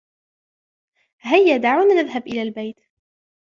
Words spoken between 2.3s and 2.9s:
البيت.